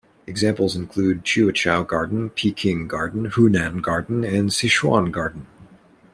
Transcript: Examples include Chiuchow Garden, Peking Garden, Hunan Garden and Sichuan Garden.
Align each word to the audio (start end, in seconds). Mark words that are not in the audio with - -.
Examples 0.25 0.75
include 0.75 1.23
Chiuchow 1.23 1.85
Garden, 1.85 2.31
Peking 2.31 2.87
Garden, 2.87 3.29
Hunan 3.33 3.83
Garden 3.83 4.23
and 4.23 4.49
Sichuan 4.49 5.11
Garden. 5.11 5.45